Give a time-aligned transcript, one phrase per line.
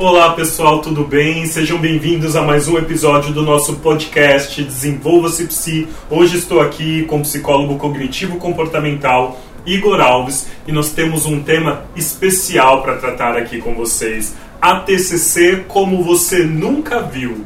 [0.00, 1.44] Olá pessoal, tudo bem?
[1.44, 5.86] Sejam bem-vindos a mais um episódio do nosso podcast Desenvolva-se Psi.
[6.08, 11.84] Hoje estou aqui com o psicólogo cognitivo comportamental Igor Alves e nós temos um tema
[11.94, 17.44] especial para tratar aqui com vocês: a TCC como você nunca viu.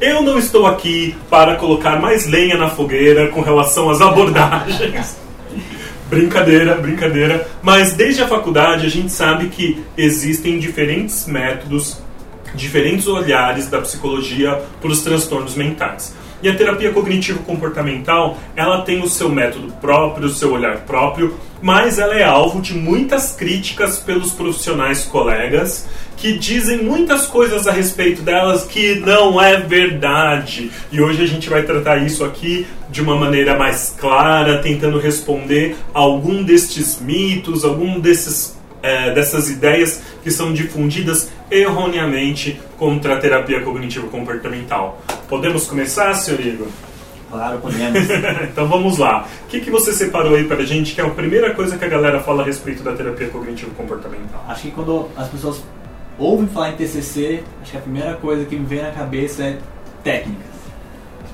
[0.00, 5.16] Eu não estou aqui para colocar mais lenha na fogueira com relação às abordagens.
[6.08, 7.46] Brincadeira, brincadeira.
[7.62, 12.00] Mas desde a faculdade a gente sabe que existem diferentes métodos,
[12.54, 16.14] diferentes olhares da psicologia para os transtornos mentais.
[16.42, 21.98] E a terapia cognitivo-comportamental, ela tem o seu método próprio, o seu olhar próprio, mas
[21.98, 28.22] ela é alvo de muitas críticas pelos profissionais colegas que dizem muitas coisas a respeito
[28.22, 30.70] delas que não é verdade.
[30.90, 35.76] E hoje a gente vai tratar isso aqui de uma maneira mais clara, tentando responder
[35.94, 43.60] algum destes mitos, algum desses é, dessas ideias que são difundidas erroneamente contra a terapia
[43.60, 45.02] cognitivo-comportamental.
[45.28, 46.68] Podemos começar, senhor Igor?
[47.30, 47.98] Claro, podemos.
[48.50, 49.26] então vamos lá.
[49.44, 51.88] O que, que você separou aí pra gente, que é a primeira coisa que a
[51.88, 54.44] galera fala a respeito da terapia cognitivo-comportamental?
[54.48, 55.62] Acho que quando as pessoas
[56.18, 59.58] ouvem falar em TCC, acho que a primeira coisa que me vem na cabeça é
[60.02, 60.46] técnicas.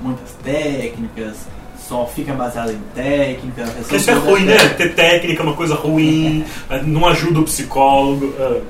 [0.02, 1.46] Muitas técnicas,
[1.88, 3.64] só fica baseado em técnica.
[3.90, 4.56] Isso é ruim, né?
[4.70, 6.44] Ter técnica é uma coisa ruim,
[6.86, 8.26] não ajuda o psicólogo.
[8.26, 8.62] Uh.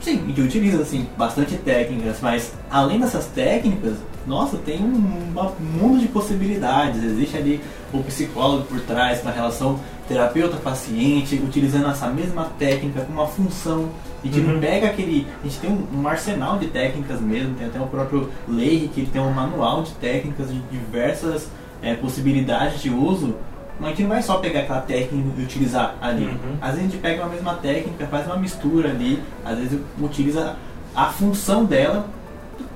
[0.00, 3.94] Sim, e utiliza assim, bastante técnicas, mas além dessas técnicas,
[4.26, 4.94] nossa, tem um,
[5.36, 7.02] um mundo de possibilidades.
[7.02, 7.60] Existe ali
[7.92, 13.88] o psicólogo por trás, na relação terapeuta-paciente, utilizando essa mesma técnica com uma função.
[14.22, 14.60] A gente uhum.
[14.60, 15.26] pega aquele.
[15.40, 19.00] A gente tem um, um, arsenal de técnicas mesmo, tem até o próprio Leigh, que
[19.00, 21.48] ele tem um manual de técnicas de diversas
[21.82, 23.34] é, possibilidades de uso,
[23.80, 26.26] mas a gente não vai só pegar aquela técnica e utilizar ali.
[26.26, 26.56] Uhum.
[26.60, 30.56] Às vezes a gente pega a mesma técnica, faz uma mistura ali, às vezes utiliza
[30.94, 32.06] a função dela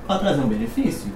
[0.05, 1.11] para trazer um benefício.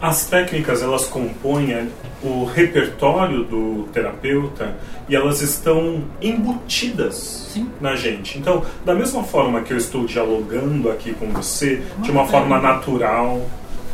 [0.00, 1.88] As técnicas elas compõem
[2.22, 4.76] o repertório do terapeuta
[5.08, 7.70] e elas estão embutidas Sim.
[7.80, 8.38] na gente.
[8.38, 13.48] Então, da mesma forma que eu estou dialogando aqui com você, de uma forma natural,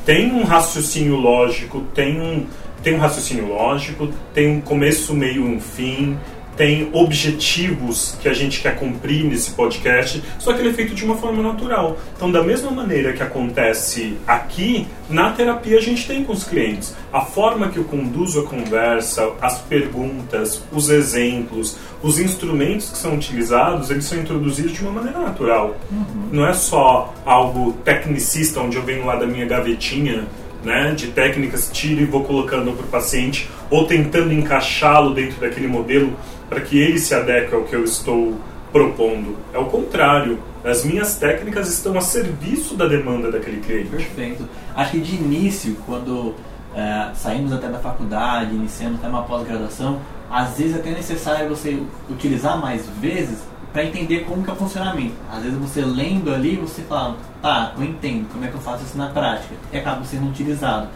[0.05, 2.47] tem um raciocínio lógico, tem um,
[2.83, 6.19] tem um raciocínio lógico, tem um começo, meio e um fim,
[6.57, 11.05] tem objetivos que a gente quer cumprir nesse podcast, só que ele é feito de
[11.05, 11.99] uma forma natural.
[12.17, 16.95] Então, da mesma maneira que acontece aqui, na terapia a gente tem com os clientes.
[17.13, 23.15] A forma que eu conduzo a conversa, as perguntas, os exemplos, os instrumentos que são
[23.15, 25.77] utilizados, eles são introduzidos de uma maneira natural.
[25.91, 26.29] Uhum.
[26.33, 30.27] Não é só algo tecnicista, onde eu venho lá da minha gavetinha
[30.65, 35.67] né, de técnicas, tiro e vou colocando para o paciente, ou tentando encaixá-lo dentro daquele
[35.67, 36.17] modelo
[36.53, 38.37] para que ele se adeque ao que eu estou
[38.71, 39.39] propondo.
[39.55, 40.39] É o contrário.
[40.63, 43.89] As minhas técnicas estão a serviço da demanda daquele cliente.
[43.89, 44.47] Perfeito.
[44.77, 46.35] Acho que de início, quando
[46.75, 49.99] é, saímos até da faculdade, iniciamos até uma pós-graduação,
[50.31, 53.39] às vezes é até necessário você utilizar mais vezes
[53.73, 55.15] para entender como que é o funcionamento.
[55.33, 58.85] Às vezes você lendo ali, você fala, tá, eu entendo como é que eu faço
[58.85, 60.89] isso na prática, e acaba sendo utilizado.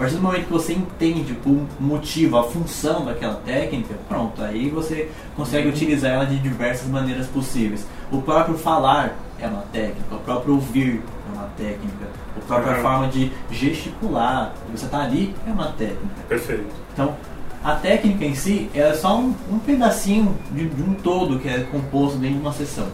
[0.00, 4.70] A partir do momento que você entende o motivo, a função daquela técnica, pronto, aí
[4.70, 7.86] você consegue utilizar ela de diversas maneiras possíveis.
[8.10, 12.82] O próprio falar é uma técnica, o próprio ouvir é uma técnica, a própria uhum.
[12.82, 16.22] forma de gesticular, você está ali, é uma técnica.
[16.26, 16.64] Perfeito.
[16.94, 17.14] Então,
[17.62, 21.60] a técnica em si é só um, um pedacinho de, de, um todo que é
[21.64, 22.88] composto dentro de uma sessão.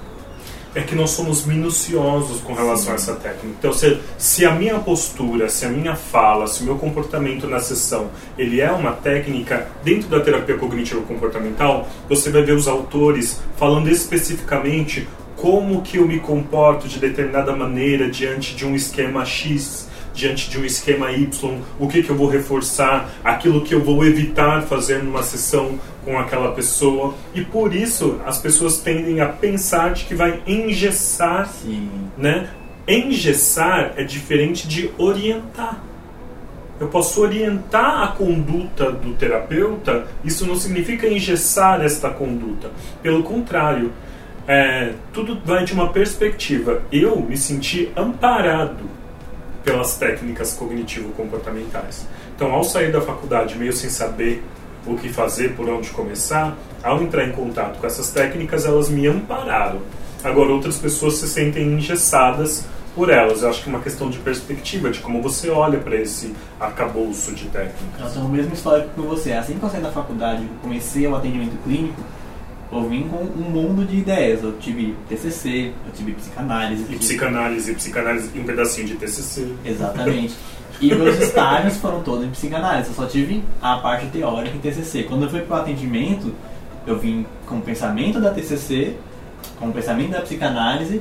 [0.77, 2.91] É que nós somos minuciosos com relação Sim.
[2.91, 3.57] a essa técnica.
[3.59, 7.59] Então, se, se a minha postura, se a minha fala, se o meu comportamento na
[7.59, 13.41] sessão, ele é uma técnica dentro da terapia cognitivo comportamental, você vai ver os autores
[13.57, 19.86] falando especificamente como que eu me comporto de determinada maneira diante de um esquema X
[20.17, 24.05] diante de um esquema Y, o que, que eu vou reforçar, aquilo que eu vou
[24.05, 27.15] evitar fazer numa sessão com aquela pessoa.
[27.35, 31.91] E por isso as pessoas tendem a pensar de que vai engessar, Sim.
[32.17, 32.49] né?
[32.89, 35.83] Engessar é diferente de orientar.
[36.81, 42.71] Eu posso orientar a conduta do terapeuta, isso não significa engessar esta conduta.
[43.03, 43.93] Pelo contrário,
[44.47, 46.83] é, tudo vai de uma perspectiva.
[46.93, 48.97] Eu me senti amparado
[49.67, 52.07] pelas técnicas cognitivo-comportamentais.
[52.37, 54.45] Então, ao sair da faculdade meio sem saber
[54.87, 59.09] o que fazer, por onde começar, ao entrar em contato com essas técnicas, elas me
[59.09, 59.81] ampararam.
[60.23, 62.65] Agora, outras pessoas se sentem engessadas
[62.95, 63.43] por elas.
[63.43, 67.35] Eu acho que é uma questão de perspectiva, de como você olha para esse arcabouço
[67.35, 68.01] de técnicas.
[68.01, 69.33] Eu tenho o mesmo histórico que você.
[69.33, 72.01] Assim que eu saí da faculdade, comecei o atendimento clínico,
[72.71, 74.43] eu vim com um mundo de ideias.
[74.43, 76.85] Eu tive TCC, eu tive psicanálise.
[76.93, 79.55] E psicanálise, psicanálise e um pedacinho de TCC.
[79.65, 80.35] Exatamente.
[80.79, 82.91] E meus estágios foram todos em psicanálise.
[82.91, 85.05] Eu só tive a parte teórica em TCC.
[85.05, 86.35] Quando eu fui para o atendimento,
[86.87, 88.95] eu vim com o pensamento da TCC,
[89.59, 91.01] com o pensamento da psicanálise.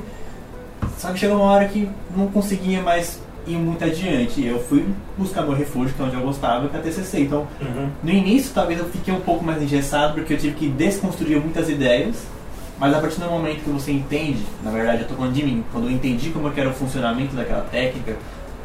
[0.96, 1.86] Só que chegou uma hora que
[2.16, 4.44] não conseguia mais ir muito adiante.
[4.44, 4.84] Eu fui
[5.16, 7.20] buscar meu refúgio, que é onde eu gostava, que é a TCC.
[7.20, 7.88] Então, Uhum.
[8.02, 11.68] no início, talvez eu fiquei um pouco mais engessado, porque eu tive que desconstruir muitas
[11.68, 12.16] ideias.
[12.78, 15.64] Mas a partir do momento que você entende, na verdade, eu estou falando de mim,
[15.72, 18.16] quando eu entendi como que era o funcionamento daquela técnica,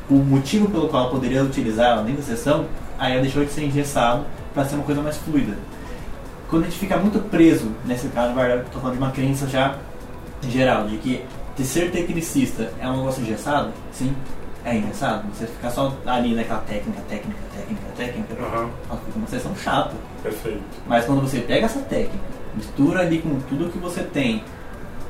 [0.09, 2.65] o motivo pelo qual eu poderia utilizar ela dentro da sessão,
[2.99, 5.53] aí ela deixou de ser engessado para ser uma coisa mais fluida.
[6.49, 9.47] Quando a gente fica muito preso, nesse caso, na verdade, estou falando de uma crença
[9.47, 9.75] já
[10.49, 11.23] geral, de que
[11.55, 14.13] de ser tecnicista é um negócio engessado, sim,
[14.65, 15.27] é engessado.
[15.33, 18.35] Você ficar só ali naquela técnica, técnica, técnica, técnica,
[18.87, 19.95] nossa, fica uma sessão chata.
[20.23, 20.61] Perfeito.
[20.87, 22.23] Mas quando você pega essa técnica,
[22.55, 24.43] mistura ali com tudo que você tem,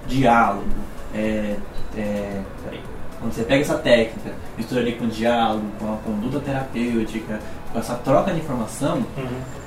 [0.07, 0.65] diálogo,
[1.13, 1.55] é,
[1.97, 2.81] é, peraí.
[3.19, 7.39] quando você pega essa técnica, mistura ali com diálogo, com a conduta terapêutica,
[7.71, 9.60] com essa troca de informação, Uhum.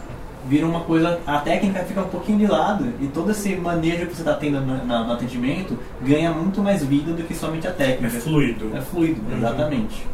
[0.49, 4.14] Vira uma coisa, a técnica fica um pouquinho de lado e todo esse manejo que
[4.14, 7.73] você está tendo no, no atendimento ganha muito mais vida do que somente a É
[7.73, 8.20] técnica.
[8.20, 8.70] fluido.
[8.76, 9.38] É fluido, Uhum.
[9.38, 10.06] exatamente.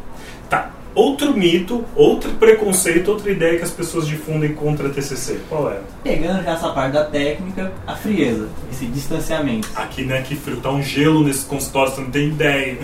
[0.49, 0.69] Tá.
[0.93, 5.39] Outro mito, outro preconceito, outra ideia que as pessoas difundem contra a TCC.
[5.47, 5.79] Qual é?
[6.03, 9.69] Pegando já essa parte da técnica, a frieza, esse distanciamento.
[9.73, 10.57] Aqui, né, que frio.
[10.57, 12.77] Tá um gelo nesse consultório, você não tem ideia.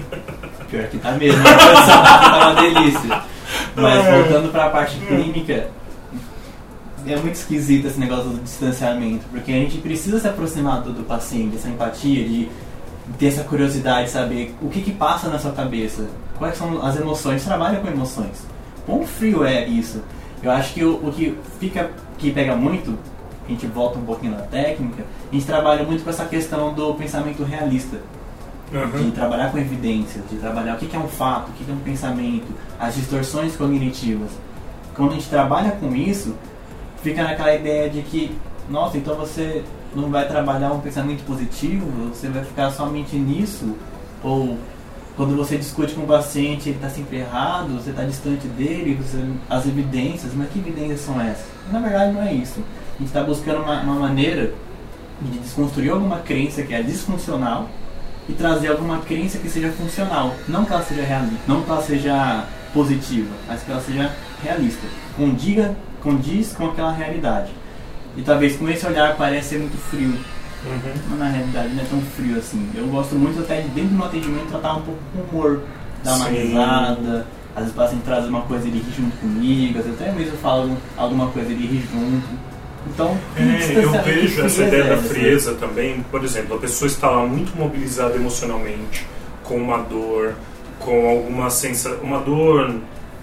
[0.72, 3.22] Pior que tá mesmo, posição tá uma delícia.
[3.76, 4.12] Mas É.
[4.22, 5.68] voltando para a parte clínica,
[7.06, 11.04] é muito esquisito esse negócio do distanciamento, porque a gente precisa se aproximar do, do
[11.04, 12.50] paciente, essa empatia, de
[13.18, 16.08] ter essa curiosidade, saber o que, que passa na sua cabeça,
[16.38, 18.46] quais são as emoções, trabalha com emoções.
[18.86, 20.02] Quão frio é isso?
[20.42, 22.98] Eu acho que o, o que fica, que pega muito,
[23.46, 26.94] a gente volta um pouquinho na técnica, a gente trabalha muito com essa questão do
[26.96, 27.98] pensamento realista
[28.70, 29.12] de Uhum.
[29.12, 31.74] trabalhar com evidências, de trabalhar o que que é um fato, o que que é
[31.74, 32.48] um pensamento,
[32.78, 34.30] as distorções cognitivas.
[34.94, 36.36] Quando a gente trabalha com isso,
[37.02, 38.36] fica naquela ideia de que,
[38.70, 39.64] nossa, então você
[39.96, 43.76] não vai trabalhar um pensamento positivo, você vai ficar somente nisso,
[44.24, 44.58] ou
[45.16, 49.18] quando você discute com o paciente, ele está sempre errado, você está distante dele, você,
[49.50, 51.48] as evidências, mas que evidências são essas?
[51.72, 52.64] Na verdade, não é isso.
[52.96, 54.54] A gente está buscando uma, uma maneira
[55.20, 57.68] de desconstruir alguma crença que é disfuncional
[58.30, 60.36] e trazer alguma crença que seja funcional.
[60.48, 64.12] Não que ela seja realista, não que ela seja positiva, mas que ela seja
[64.44, 64.86] realista.
[65.16, 65.76] Condiga,
[66.12, 67.52] condiz com aquela realidade.
[68.16, 70.14] E talvez com esse olhar pareça ser muito frio,
[70.66, 70.94] Uhum.
[71.10, 72.68] mas na realidade não é tão frio assim.
[72.76, 75.62] Eu gosto muito até de dentro do meu atendimento tratar um pouco com humor,
[76.04, 76.34] dar uma Sim.
[76.36, 77.26] risada.
[77.56, 80.34] Às vezes o paciente traz uma coisa ele ri junto comigo, às vezes até mesmo
[80.34, 82.28] eu falo alguma coisa ele ri junto.
[82.88, 85.10] Então, É, eu vejo essa ideia da é essa.
[85.10, 86.04] frieza também.
[86.10, 89.06] Por exemplo, a pessoa está lá muito mobilizada emocionalmente,
[89.44, 90.36] com uma dor,
[90.80, 92.76] com alguma sensação, uma dor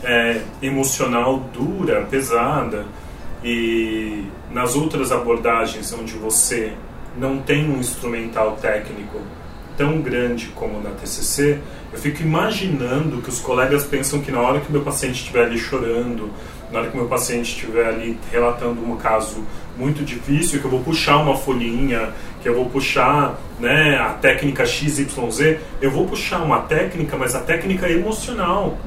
[0.04, 2.86] é, emocional dura, pesada,
[3.42, 6.72] e nas outras abordagens onde você
[7.16, 9.20] não tem um instrumental técnico
[9.76, 11.58] tão grande como na TCC,
[11.92, 15.58] eu fico imaginando que os colegas pensam que na hora que meu paciente estiver ali
[15.58, 16.30] chorando,
[16.70, 19.44] na hora que meu paciente estiver ali relatando um caso
[19.76, 22.12] muito difícil, que eu vou puxar uma folhinha,
[22.42, 27.40] que eu vou puxar né, a técnica XYZ, eu vou puxar uma técnica, mas a
[27.40, 28.78] técnica é emocional,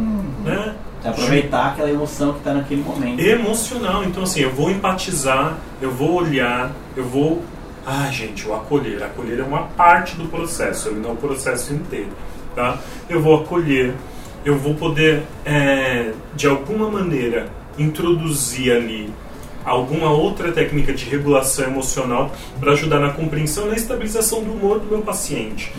[0.44, 0.76] né?
[1.04, 3.20] Aproveitar aquela emoção que está naquele momento.
[3.20, 4.04] emocional.
[4.04, 7.44] Então, assim, eu vou empatizar, eu vou olhar, eu vou.
[7.86, 9.02] Ah, gente, o acolher.
[9.04, 12.10] Acolher é uma parte do processo, ele não é o processo inteiro.
[12.56, 12.78] Tá?
[13.08, 13.94] Eu vou acolher,
[14.44, 19.14] eu vou poder, é, de alguma maneira, introduzir ali
[19.64, 24.80] alguma outra técnica de regulação emocional para ajudar na compreensão e na estabilização do humor
[24.80, 25.74] do meu paciente.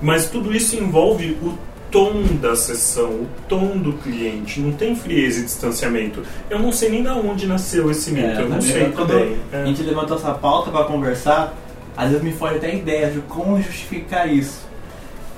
[0.00, 1.58] Mas tudo isso envolve o
[1.90, 4.60] tom da sessão, o tom do cliente.
[4.60, 6.22] Não tem frieza e distanciamento.
[6.50, 8.26] Eu não sei nem de onde nasceu esse mito.
[8.26, 9.36] É, eu não sei quando também.
[9.52, 9.66] a É.
[9.66, 11.54] gente levantou essa pauta para conversar,
[11.96, 14.66] às vezes me foge até ideias de como justificar isso.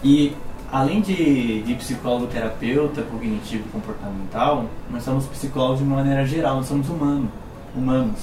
[0.02, 0.32] E
[0.70, 6.66] além de, de psicólogo terapeuta cognitivo comportamental, nós somos psicólogos de uma maneira geral, nós
[6.66, 7.30] somos humanos,
[7.76, 8.18] humanos.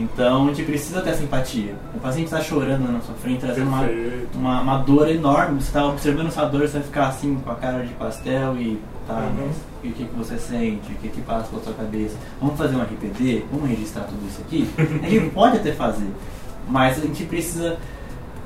[0.00, 1.74] Então a gente precisa ter essa empatia.
[1.94, 3.86] O paciente está chorando na sua frente, trazendo uma,
[4.34, 5.60] uma, uma dor enorme.
[5.60, 8.80] Você está observando essa dor, você vai ficar assim com a cara de pastel e
[9.06, 9.46] tá, Uhum.
[9.48, 12.14] mas e o que, que você sente, o que, que passa pela sua cabeça.
[12.40, 13.44] Vamos fazer um RPD?
[13.52, 14.68] Vamos registrar tudo isso aqui?
[15.04, 16.08] A gente pode até fazer,
[16.68, 17.76] mas a gente precisa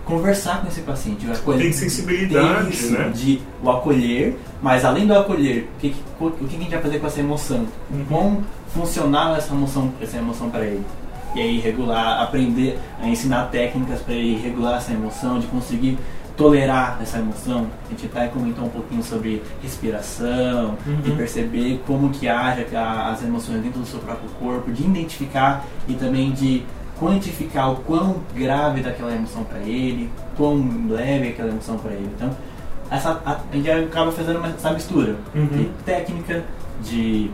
[0.04, 1.26] conversar com esse paciente.
[1.30, 3.11] acolher- Tem sensibilidade, Isso, né?
[3.14, 6.82] De o acolher, mas além do acolher, o que, que- o que a gente vai
[6.82, 7.66] fazer com essa emoção?
[7.90, 8.04] Uhum.
[8.08, 8.44] Quão
[8.75, 10.82] funcional é essa emoção, essa emoção para ele?
[11.35, 15.99] E aí regular, aprender a ensinar técnicas para ele regular essa emoção, de conseguir
[16.37, 17.67] tolerar essa emoção.
[17.87, 21.00] A gente até comentou um pouquinho sobre respiração, uhum.
[21.03, 25.95] de perceber como que age as emoções dentro do seu próprio corpo, de identificar e
[25.95, 26.64] também de
[26.99, 32.11] quantificar o quão grave daquela emoção para ele, quão leve aquela emoção para ele.
[32.17, 32.31] Então,
[32.91, 35.47] essa, a, a gente acaba fazendo uma, essa mistura uhum.
[35.47, 36.45] de técnica,
[36.83, 37.31] de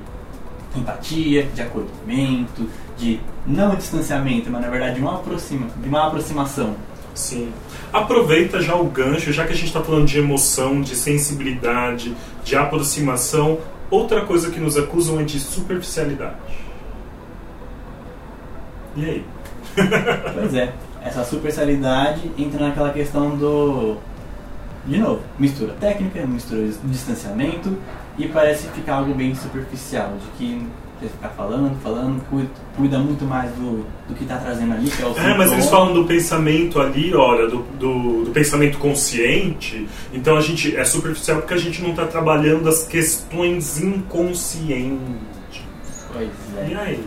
[0.76, 6.76] empatia, de acolhimento, de não distanciamento, mas na verdade de uma, aproxima, de uma aproximação.
[7.14, 7.52] Sim.
[7.92, 12.56] Aproveita já o gancho, já que a gente está falando de emoção, de sensibilidade, de
[12.56, 13.58] aproximação.
[13.90, 16.36] Outra coisa que nos acusam é de superficialidade.
[18.96, 19.24] E aí?
[20.34, 20.72] pois é,
[21.02, 23.96] essa superficialidade entra naquela questão do.
[24.86, 27.76] De novo, mistura técnica, mistura distanciamento
[28.20, 30.66] e parece ficar algo bem superficial, de que
[31.00, 35.02] você ficar falando, falando, cuida, cuida muito mais do, do que está trazendo ali, que
[35.02, 39.88] é o É, mas eles falam do pensamento ali, olha, do, do, do, pensamento consciente,
[40.12, 45.00] então a gente é superficial porque a gente não está trabalhando as questões inconscientes.
[46.12, 46.68] Pois é.
[46.70, 47.04] E aí?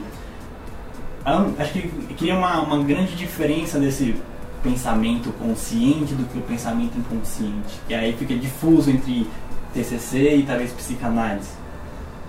[1.57, 4.15] Acho que cria uma, uma grande diferença desse
[4.63, 9.27] pensamento consciente do que o pensamento inconsciente, que aí fica difuso entre
[9.73, 11.51] TCC e talvez psicanálise.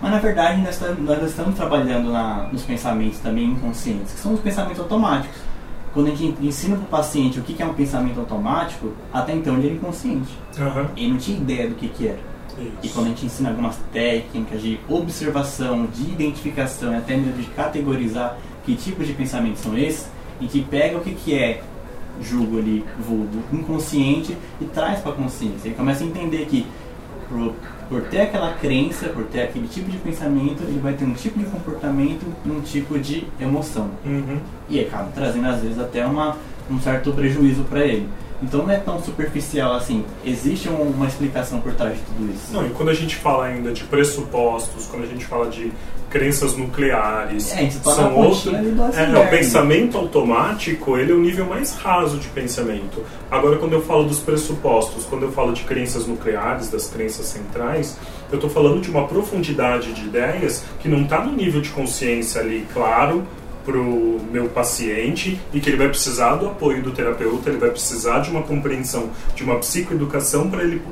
[0.00, 4.40] Mas na verdade nós, nós estamos trabalhando na, nos pensamentos também inconscientes, que são os
[4.40, 5.40] pensamentos automáticos.
[5.92, 9.56] Quando a gente ensina para o paciente o que é um pensamento automático, até então
[9.56, 10.36] ele era inconsciente.
[10.58, 10.88] Uhum.
[10.96, 12.18] Ele não tinha ideia do que, que era.
[12.58, 12.72] Isso.
[12.82, 17.48] E quando a gente ensina algumas técnicas de observação, de identificação e até mesmo de
[17.50, 20.08] categorizar que tipos de pensamentos são esses,
[20.38, 21.62] a gente pega o que, que é
[22.20, 25.68] julgo ali, vulgo, inconsciente e traz para a consciência.
[25.68, 26.66] Ele começa a entender que
[27.28, 27.54] por,
[27.88, 31.38] por ter aquela crença, por ter aquele tipo de pensamento, ele vai ter um tipo
[31.38, 33.90] de comportamento e um tipo de emoção.
[34.04, 34.38] Uhum.
[34.68, 36.36] E acaba trazendo às vezes até uma,
[36.70, 38.08] um certo prejuízo para ele.
[38.44, 40.04] Então não é tão superficial assim.
[40.24, 42.52] Existe uma explicação por trás de tudo isso.
[42.52, 45.72] Não, e quando a gente fala ainda de pressupostos, quando a gente fala de
[46.10, 48.46] crenças nucleares, é, são outros.
[48.46, 53.02] É, o pensamento automático ele é o nível mais raso de pensamento.
[53.28, 57.98] Agora, quando eu falo dos pressupostos, quando eu falo de crenças nucleares, das crenças centrais,
[58.30, 62.40] eu estou falando de uma profundidade de ideias que não está no nível de consciência
[62.40, 63.26] ali, claro,
[63.64, 67.70] para o meu paciente e que ele vai precisar do apoio do terapeuta, ele vai
[67.70, 70.82] precisar de uma compreensão, de uma psicoeducação para ele,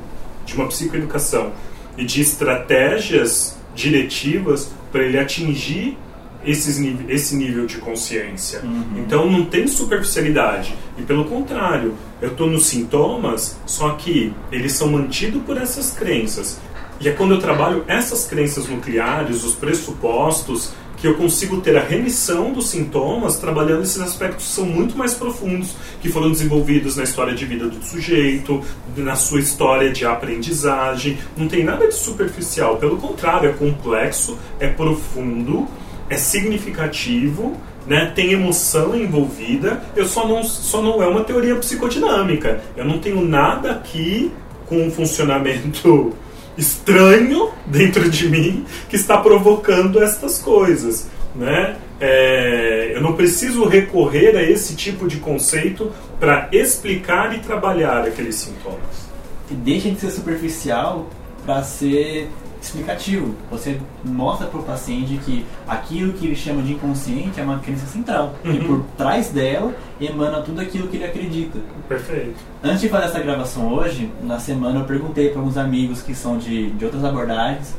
[0.45, 1.51] de uma psicoeducação
[1.97, 5.97] e de estratégias diretivas para ele atingir
[6.45, 8.61] esses, esse nível de consciência.
[8.63, 8.83] Uhum.
[8.97, 10.75] Então não tem superficialidade.
[10.97, 16.59] E pelo contrário, eu estou nos sintomas, só que eles são mantidos por essas crenças.
[16.99, 20.71] E é quando eu trabalho essas crenças nucleares, os pressupostos,
[21.03, 25.13] que eu consigo ter a remissão dos sintomas trabalhando esses aspectos que são muito mais
[25.13, 28.63] profundos, que foram desenvolvidos na história de vida do sujeito,
[28.95, 31.17] na sua história de aprendizagem.
[31.35, 35.67] Não tem nada de superficial, pelo contrário, é complexo, é profundo,
[36.09, 37.57] é significativo.
[37.85, 42.63] Né, tem emoção envolvida, eu só não, só não é uma teoria psicodinâmica.
[42.77, 44.31] Eu não tenho nada aqui
[44.67, 46.13] com um funcionamento
[46.57, 51.77] estranho dentro de mim que está provocando estas coisas, né?
[51.99, 58.35] É, eu não preciso recorrer a esse tipo de conceito para explicar e trabalhar aqueles
[58.35, 59.07] sintomas.
[59.49, 61.07] E deixa de ser superficial
[61.45, 62.29] para ser
[62.63, 63.35] explicativo.
[63.51, 67.85] Você mostra para o paciente que aquilo que ele chama de inconsciente é uma crença
[67.85, 68.33] central.
[68.43, 68.53] Uhum.
[68.53, 71.59] E por trás dela emana tudo aquilo que ele acredita.
[71.87, 72.35] Perfeito.
[72.63, 76.37] Antes de fazer essa gravação hoje, na semana eu perguntei para alguns amigos que são
[76.37, 77.75] de, de outras abordagens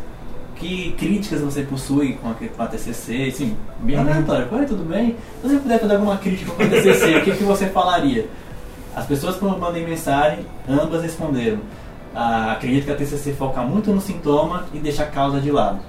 [0.57, 4.03] que críticas você possui com a, com a TCC, assim, bem uhum.
[4.03, 4.49] aleatório.
[4.53, 5.17] Oi, tudo bem?
[5.43, 8.29] Se você puder fazer alguma crítica com a TCC, o que, que você falaria?
[8.95, 11.59] As pessoas que eu mandei mensagem, ambas responderam
[12.15, 15.81] ah, acredito que a TCC foca muito no sintoma e deixa a causa de lado.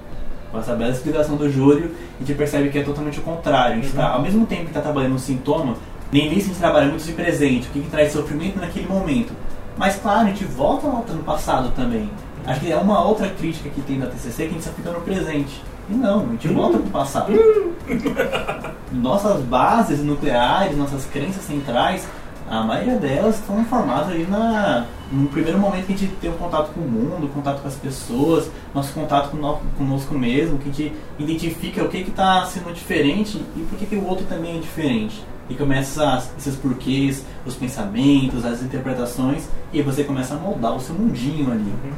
[0.50, 3.74] Com essa bela explicação do Júlio, a gente percebe que é totalmente o contrário.
[3.74, 3.96] A gente uhum.
[3.96, 5.74] tá, ao mesmo tempo que está trabalhando no sintoma,
[6.10, 9.32] nem início a gente trabalha muito de presente, o que, que traz sofrimento naquele momento.
[9.76, 12.10] Mas claro, a gente volta lá no passado também.
[12.46, 14.90] Acho que é uma outra crítica que tem da TCC que a gente só fica
[14.90, 15.62] no presente.
[15.90, 17.32] E não, a gente volta para o passado.
[18.92, 22.06] Nossas bases nucleares, nossas crenças centrais,
[22.48, 26.36] a maioria delas estão formadas aí na, no primeiro momento que a gente tem um
[26.36, 30.68] contato com o mundo, contato com as pessoas, nosso contato com no, conosco mesmo, que
[30.68, 34.56] a gente identifica o que está sendo diferente e por que, que o outro também
[34.56, 35.24] é diferente.
[35.48, 40.94] E começa esses porquês, os pensamentos, as interpretações, e você começa a moldar o seu
[40.94, 41.62] mundinho ali.
[41.62, 41.92] Uhum.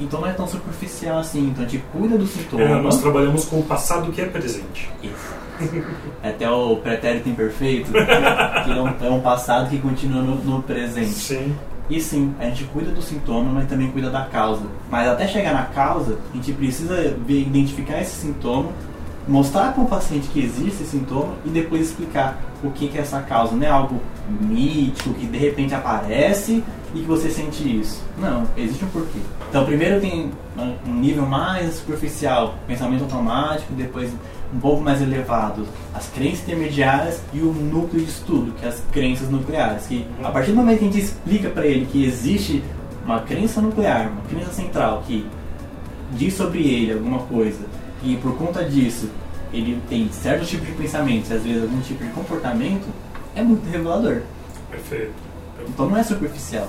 [0.00, 2.62] Então não é tão superficial assim, então a gente cuida do sintoma.
[2.62, 4.90] É, nós trabalhamos com o passado que é presente.
[5.02, 5.40] Isso.
[6.22, 10.62] É até o pretérito imperfeito, que é um, é um passado que continua no, no
[10.62, 11.10] presente.
[11.10, 11.54] Sim.
[11.90, 14.62] E sim, a gente cuida do sintoma, mas também cuida da causa.
[14.88, 16.94] Mas até chegar na causa, a gente precisa
[17.26, 18.70] ver, identificar esse sintoma,
[19.26, 23.00] mostrar para o paciente que existe esse sintoma e depois explicar o que, que é
[23.00, 23.56] essa causa.
[23.56, 24.00] Não é algo
[24.40, 26.62] mítico que de repente aparece
[26.94, 28.02] e que você sente isso.
[28.18, 29.18] Não, existe um porquê.
[29.48, 30.30] Então, primeiro tem
[30.86, 34.12] um nível mais superficial, pensamento automático, depois
[34.52, 38.82] um pouco mais elevado, as crenças intermediárias e o núcleo de estudo, que é as
[38.92, 39.86] crenças nucleares.
[39.86, 42.62] Que a partir do momento que a gente explica para ele que existe
[43.04, 45.26] uma crença nuclear, uma crença central que
[46.12, 47.64] diz sobre ele alguma coisa
[48.02, 49.08] e por conta disso
[49.52, 52.86] ele tem certos tipos de pensamentos e às vezes algum tipo de comportamento,
[53.34, 54.22] é muito revelador.
[54.70, 55.29] Perfeito.
[55.68, 56.68] Então não é superficial.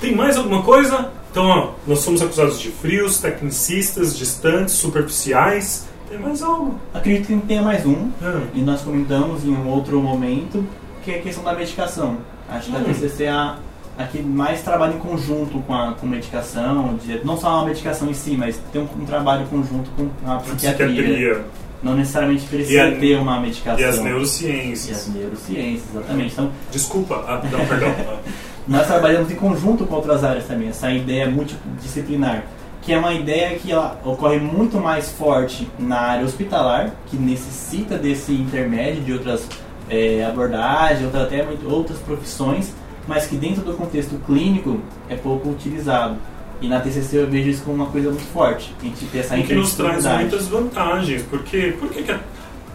[0.00, 1.10] Tem mais alguma coisa?
[1.30, 5.86] Então, ó, nós somos acusados de frios, tecnicistas, distantes, superficiais.
[6.08, 6.78] Tem mais algo?
[6.94, 8.42] Acredito que tenha mais um, Ah.
[8.54, 10.64] e nós comentamos em um outro momento,
[11.04, 12.18] que é a questão da medicação.
[12.48, 12.84] Acho que a Hum.
[12.84, 13.56] TCC é a,
[13.98, 18.08] a que mais trabalha em conjunto com a com medicação, de- não só a medicação
[18.08, 20.86] em si, mas tem um, um trabalho conjunto com a A psiquiatria.
[20.86, 21.44] psiquiatria
[21.82, 23.78] Não necessariamente precisa a- ter uma medicação.
[23.80, 25.08] e as E as neurociências.
[25.08, 26.32] neurociências, exatamente.
[26.32, 27.94] Então, Desculpa, ah, não, perdão.
[28.66, 32.44] Nós trabalhamos em conjunto com outras áreas também, essa ideia multidisciplinar,
[32.82, 37.96] que é uma ideia que ela ocorre muito mais forte na área hospitalar, que necessita
[37.96, 39.46] desse intermédio de outras
[39.88, 42.72] eh, abordagens, outras, até outras profissões,
[43.06, 46.16] mas que dentro do contexto clínico é pouco utilizado.
[46.60, 49.36] E na TCC eu vejo isso como uma coisa muito forte, a gente ter essa
[49.36, 52.20] O que nos traz muitas vantagens, porque por que, que, a,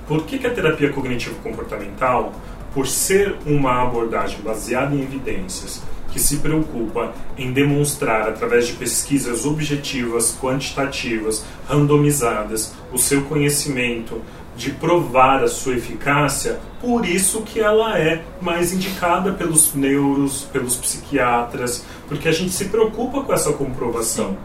[0.08, 2.32] por que, que a terapia cognitivo-comportamental,
[2.74, 5.82] por ser uma abordagem baseada em evidências,
[6.12, 14.22] que se preocupa em demonstrar através de pesquisas objetivas, quantitativas, randomizadas, o seu conhecimento,
[14.56, 20.76] de provar a sua eficácia, por isso que ela é mais indicada pelos neuros, pelos
[20.76, 24.38] psiquiatras, porque a gente se preocupa com essa comprovação.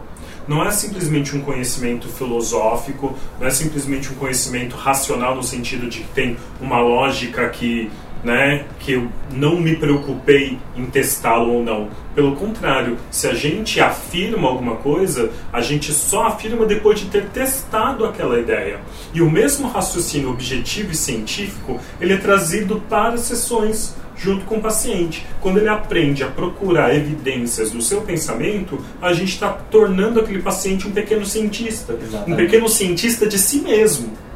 [0.47, 5.99] Não é simplesmente um conhecimento filosófico, não é simplesmente um conhecimento racional no sentido de
[5.99, 7.91] que tem uma lógica que,
[8.27, 11.87] né, que eu não me preocupei em testá-lo ou não.
[12.13, 17.29] Pelo contrário, se a gente afirma alguma coisa, a gente só afirma depois de ter
[17.29, 18.81] testado aquela ideia.
[19.13, 24.57] E o mesmo raciocínio objetivo e científico, ele é trazido para as sessões junto com
[24.57, 25.25] o paciente.
[25.39, 30.85] Quando ele aprende a procurar evidências do seu pensamento, a gente está tornando aquele paciente
[30.85, 31.93] um pequeno cientista.
[31.93, 32.33] Exatamente.
[32.33, 34.26] Um pequeno cientista de si mesmo.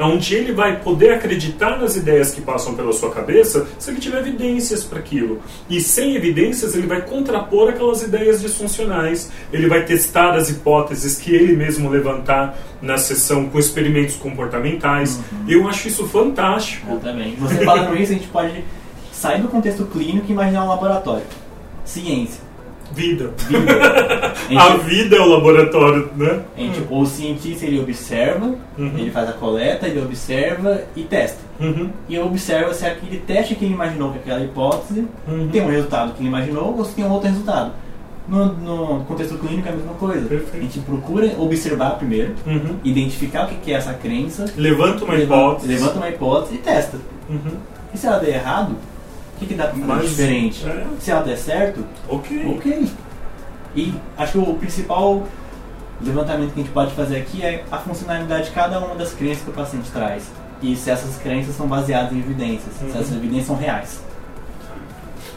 [0.00, 4.20] Onde ele vai poder acreditar nas ideias que passam pela sua cabeça se ele tiver
[4.20, 5.40] evidências para aquilo.
[5.68, 9.30] E sem evidências, ele vai contrapor aquelas ideias disfuncionais.
[9.52, 15.20] Ele vai testar as hipóteses que ele mesmo levantar na sessão com experimentos comportamentais.
[15.46, 16.90] Eu acho isso fantástico.
[16.90, 17.36] Exatamente.
[17.36, 18.64] Você falando isso, a gente pode
[19.12, 21.26] sair do contexto clínico e imaginar um laboratório.
[21.84, 22.49] Ciência.
[22.92, 23.30] Vida.
[23.36, 24.30] Vida.
[24.50, 26.40] A A gente, vida é o laboratório, né?
[26.56, 28.92] a gente- o cientista ele observa, Uhum.
[28.98, 31.38] ele faz a coleta, ele observa e testa.
[31.60, 31.90] Uhum.
[32.08, 35.48] E observa se aquele teste que ele imaginou com aquela hipótese Uhum.
[35.52, 37.72] tem um resultado que ele imaginou ou se tem um outro resultado.
[38.28, 40.26] No, no contexto clínico é a mesma coisa.
[40.28, 40.56] Perfeito.
[40.56, 42.76] A gente procura observar primeiro, Uhum.
[42.84, 45.24] identificar o que que é essa crença, Levanta uma levanta,
[45.64, 45.68] hipótese.
[45.72, 46.96] levanta uma hipótese e testa.
[47.28, 47.52] Uhum.
[47.94, 48.74] E se ela der errado,
[49.40, 50.66] o que, que dá pra fazer Mas- diferente?
[50.68, 50.86] é.
[51.00, 52.54] Se ela der certo, Ok.
[52.56, 52.88] Ok.
[53.74, 55.26] E acho que o principal
[56.02, 59.42] levantamento que a gente pode fazer aqui é a funcionalidade de cada uma das crenças
[59.44, 60.24] que o paciente traz.
[60.62, 62.90] E se essas crenças são baseadas em evidências, Uhum.
[62.92, 64.00] se essas evidências são reais.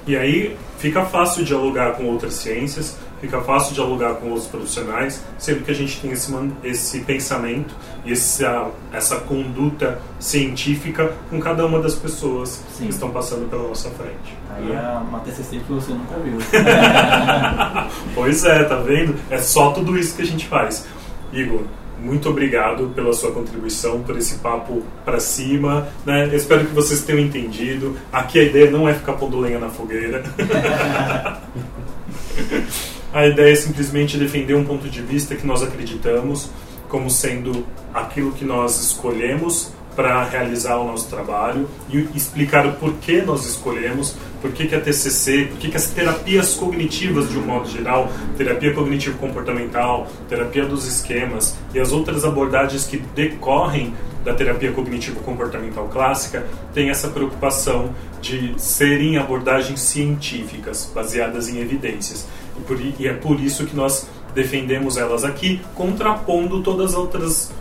[0.06, 5.64] E aí fica fácil dialogar com outras ciências, fica fácil dialogar com outros profissionais, sempre
[5.64, 11.82] que a gente tem esse, esse pensamento e essa, essa conduta científica com cada uma
[11.82, 12.84] das pessoas Sim.
[12.84, 14.38] que estão passando pela nossa frente.
[14.54, 16.38] Aí é uma TCC que você nunca viu.
[18.14, 19.16] Pois é, tá vendo?
[19.30, 20.86] É só tudo isso que a gente faz.
[21.32, 21.62] Igor,
[22.00, 25.88] muito obrigado pela sua contribuição, por esse papo pra cima.
[26.06, 26.26] Né?
[26.26, 27.96] Eu espero que vocês tenham entendido.
[28.12, 30.24] Aqui a ideia não é ficar pondo lenha na fogueira.
[33.14, 36.50] a ideia é simplesmente defender um ponto de vista que nós acreditamos
[36.90, 43.22] como sendo aquilo que nós escolhemos para realizar o nosso trabalho e explicar o porquê
[43.22, 48.12] nós escolhemos, por que, a TCC, por que, as terapias cognitivas de um modo geral,
[48.38, 56.46] terapia cognitivo-comportamental, terapia dos esquemas e as outras abordagens que decorrem da terapia cognitivo-comportamental clássica
[56.74, 62.26] têm essa preocupação de serem abordagens científicas, baseadas em evidências.
[62.58, 67.52] E, por e é por isso que nós defendemos elas aqui, contrapondo todas as outras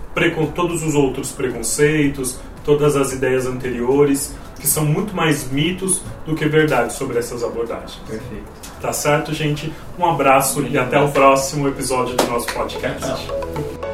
[0.54, 6.46] todos os outros preconceitos, todas as ideias anteriores, que são muito mais mitos do que
[6.46, 7.94] verdade sobre essas abordagens.
[8.06, 8.44] Perfeito.
[8.80, 9.72] Tá certo, gente?
[9.98, 13.00] Um abraço e até o próximo episódio do nosso podcast.
[13.00, 13.91] Tchau.